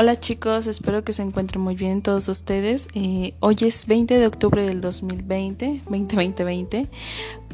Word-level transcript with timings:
Hola 0.00 0.18
chicos, 0.18 0.66
espero 0.66 1.04
que 1.04 1.12
se 1.12 1.20
encuentren 1.20 1.60
muy 1.60 1.74
bien 1.74 2.00
todos 2.00 2.26
ustedes. 2.28 2.88
Eh, 2.94 3.34
hoy 3.40 3.56
es 3.60 3.86
20 3.86 4.18
de 4.18 4.26
octubre 4.26 4.66
del 4.66 4.80
2020, 4.80 5.82
2020. 5.84 6.88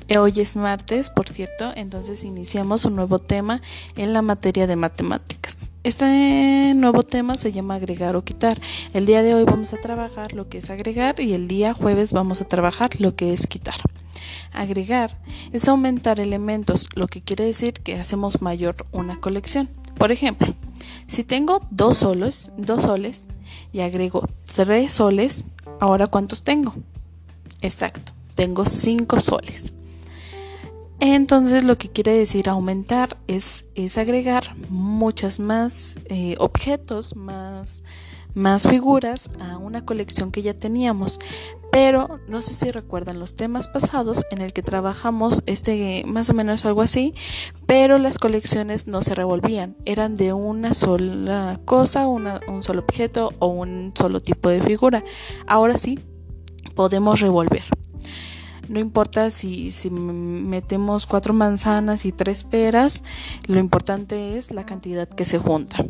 Eh, 0.06 0.18
hoy 0.18 0.32
es 0.36 0.54
martes, 0.54 1.10
por 1.10 1.28
cierto, 1.28 1.72
entonces 1.74 2.22
iniciamos 2.22 2.84
un 2.84 2.94
nuevo 2.94 3.18
tema 3.18 3.62
en 3.96 4.12
la 4.12 4.22
materia 4.22 4.68
de 4.68 4.76
matemáticas. 4.76 5.70
Este 5.82 6.72
nuevo 6.76 7.02
tema 7.02 7.34
se 7.34 7.50
llama 7.50 7.74
agregar 7.74 8.14
o 8.14 8.22
quitar. 8.22 8.60
El 8.94 9.06
día 9.06 9.22
de 9.22 9.34
hoy 9.34 9.42
vamos 9.42 9.74
a 9.74 9.78
trabajar 9.78 10.32
lo 10.32 10.48
que 10.48 10.58
es 10.58 10.70
agregar 10.70 11.18
y 11.18 11.32
el 11.32 11.48
día 11.48 11.74
jueves 11.74 12.12
vamos 12.12 12.42
a 12.42 12.44
trabajar 12.46 12.90
lo 13.00 13.16
que 13.16 13.32
es 13.32 13.48
quitar. 13.48 13.74
Agregar 14.52 15.20
es 15.50 15.66
aumentar 15.66 16.20
elementos, 16.20 16.90
lo 16.94 17.08
que 17.08 17.22
quiere 17.22 17.42
decir 17.42 17.72
que 17.72 17.96
hacemos 17.96 18.40
mayor 18.40 18.86
una 18.92 19.18
colección. 19.18 19.68
Por 19.98 20.12
ejemplo, 20.12 20.54
si 21.06 21.24
tengo 21.24 21.60
dos 21.70 21.98
soles, 21.98 22.52
dos 22.56 22.82
soles 22.82 23.28
y 23.72 23.80
agrego 23.80 24.28
tres 24.54 24.92
soles, 24.92 25.44
ahora 25.80 26.06
¿cuántos 26.06 26.42
tengo? 26.42 26.74
Exacto, 27.60 28.12
tengo 28.34 28.64
cinco 28.66 29.18
soles. 29.18 29.72
Entonces 30.98 31.64
lo 31.64 31.76
que 31.76 31.90
quiere 31.90 32.16
decir 32.16 32.48
aumentar 32.48 33.18
es, 33.26 33.64
es 33.74 33.98
agregar 33.98 34.56
muchas 34.70 35.38
más 35.38 35.98
eh, 36.06 36.36
objetos, 36.38 37.16
más, 37.16 37.82
más 38.34 38.66
figuras 38.66 39.28
a 39.40 39.58
una 39.58 39.84
colección 39.84 40.32
que 40.32 40.42
ya 40.42 40.54
teníamos. 40.54 41.20
Pero 41.70 42.20
no 42.28 42.40
sé 42.40 42.54
si 42.54 42.70
recuerdan 42.70 43.18
los 43.18 43.34
temas 43.34 43.68
pasados 43.68 44.24
en 44.30 44.40
el 44.40 44.52
que 44.52 44.62
trabajamos 44.62 45.42
este 45.46 46.04
más 46.06 46.30
o 46.30 46.34
menos 46.34 46.64
algo 46.64 46.82
así, 46.82 47.14
pero 47.66 47.98
las 47.98 48.18
colecciones 48.18 48.86
no 48.86 49.02
se 49.02 49.14
revolvían, 49.14 49.76
eran 49.84 50.16
de 50.16 50.32
una 50.32 50.72
sola 50.72 51.60
cosa, 51.64 52.06
un 52.08 52.62
solo 52.62 52.80
objeto 52.80 53.32
o 53.40 53.48
un 53.48 53.92
solo 53.94 54.20
tipo 54.20 54.48
de 54.48 54.62
figura. 54.62 55.04
Ahora 55.46 55.76
sí 55.76 55.98
podemos 56.74 57.20
revolver. 57.20 57.64
No 58.68 58.80
importa 58.80 59.30
si, 59.30 59.70
si 59.70 59.90
metemos 59.90 61.06
cuatro 61.06 61.32
manzanas 61.32 62.04
y 62.04 62.12
tres 62.12 62.44
peras, 62.44 63.02
lo 63.46 63.58
importante 63.58 64.36
es 64.38 64.50
la 64.50 64.66
cantidad 64.66 65.08
que 65.08 65.24
se 65.24 65.38
junta. 65.38 65.84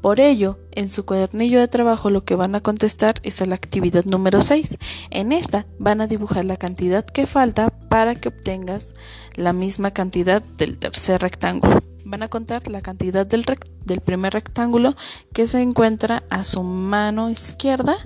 Por 0.00 0.20
ello, 0.20 0.58
en 0.72 0.90
su 0.90 1.04
cuadernillo 1.04 1.58
de 1.58 1.68
trabajo 1.68 2.10
lo 2.10 2.24
que 2.24 2.36
van 2.36 2.54
a 2.54 2.60
contestar 2.60 3.14
es 3.22 3.42
a 3.42 3.46
la 3.46 3.54
actividad 3.54 4.04
número 4.04 4.42
6. 4.42 4.78
En 5.10 5.32
esta 5.32 5.66
van 5.78 6.00
a 6.00 6.06
dibujar 6.06 6.44
la 6.44 6.56
cantidad 6.56 7.04
que 7.04 7.26
falta 7.26 7.70
para 7.88 8.14
que 8.14 8.28
obtengas 8.28 8.94
la 9.34 9.52
misma 9.52 9.90
cantidad 9.90 10.42
del 10.42 10.78
tercer 10.78 11.20
rectángulo. 11.20 11.82
Van 12.04 12.22
a 12.22 12.28
contar 12.28 12.68
la 12.68 12.80
cantidad 12.80 13.26
del, 13.26 13.44
del 13.84 14.00
primer 14.00 14.32
rectángulo 14.32 14.94
que 15.32 15.46
se 15.46 15.60
encuentra 15.60 16.22
a 16.30 16.44
su 16.44 16.62
mano 16.62 17.28
izquierda 17.28 17.96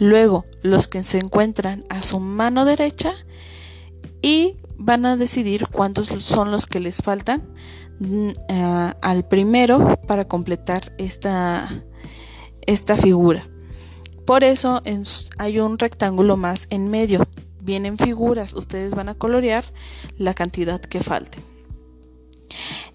luego 0.00 0.46
los 0.62 0.88
que 0.88 1.04
se 1.04 1.18
encuentran 1.18 1.84
a 1.88 2.02
su 2.02 2.18
mano 2.18 2.64
derecha 2.64 3.12
y 4.22 4.56
van 4.76 5.06
a 5.06 5.16
decidir 5.16 5.68
cuántos 5.68 6.06
son 6.06 6.50
los 6.50 6.66
que 6.66 6.80
les 6.80 7.02
faltan 7.02 7.42
mm, 8.00 8.28
eh, 8.48 8.92
al 9.00 9.28
primero 9.28 10.00
para 10.08 10.26
completar 10.26 10.92
esta, 10.98 11.84
esta 12.62 12.96
figura. 12.96 13.46
Por 14.24 14.42
eso 14.42 14.82
hay 15.38 15.60
un 15.60 15.78
rectángulo 15.78 16.36
más 16.36 16.66
en 16.70 16.88
medio. 16.88 17.28
Vienen 17.60 17.98
figuras, 17.98 18.54
ustedes 18.54 18.94
van 18.94 19.10
a 19.10 19.14
colorear 19.14 19.64
la 20.16 20.32
cantidad 20.34 20.80
que 20.80 21.02
falte. 21.02 21.38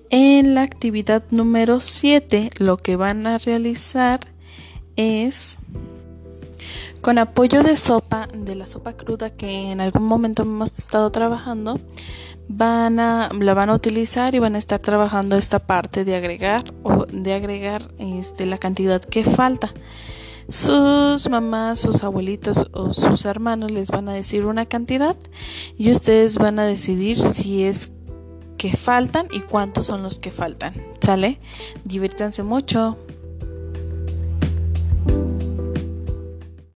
En 0.09 0.56
la 0.56 0.64
actividad 0.64 1.23
número 1.30 1.81
7 1.81 2.50
lo 2.58 2.78
que 2.78 2.95
van 2.95 3.28
a 3.28 3.38
realizar 3.38 4.22
es 4.95 5.59
con 7.06 7.20
apoyo 7.20 7.62
de 7.62 7.78
sopa, 7.78 8.28
de 8.34 8.56
la 8.56 8.66
sopa 8.66 8.94
cruda 8.94 9.30
que 9.30 9.70
en 9.70 9.80
algún 9.80 10.08
momento 10.08 10.42
hemos 10.42 10.74
estado 10.74 11.12
trabajando, 11.12 11.80
van 12.48 13.00
a, 13.00 13.30
la 13.32 13.54
van 13.54 13.70
a 13.70 13.76
utilizar 13.76 14.34
y 14.34 14.40
van 14.40 14.56
a 14.56 14.58
estar 14.58 14.80
trabajando 14.80 15.36
esta 15.36 15.60
parte 15.60 16.04
de 16.04 16.16
agregar 16.16 16.74
o 16.82 17.06
de 17.06 17.36
agregar 17.36 17.92
este, 18.00 18.48
la 18.48 18.58
cantidad 18.58 19.04
que 19.04 19.24
falta. 19.24 19.72
Sus 20.50 21.30
mamás, 21.30 21.80
sus 21.80 22.04
abuelitos 22.04 22.72
o 22.74 22.92
sus 22.92 23.26
hermanos 23.26 23.70
les 23.70 23.92
van 23.92 24.10
a 24.10 24.14
decir 24.14 24.48
una 24.48 24.66
cantidad 24.66 25.16
y 25.78 25.92
ustedes 25.92 26.40
van 26.40 26.58
a 26.58 26.66
decidir 26.66 27.20
si 27.20 27.66
es 27.66 27.92
que 28.58 28.76
faltan 28.76 29.28
y 29.32 29.42
cuántos 29.42 29.86
son 29.86 30.02
los 30.02 30.18
que 30.18 30.32
faltan. 30.32 30.74
¿Sale? 31.02 31.40
Diviértanse 31.84 32.42
mucho. 32.42 32.98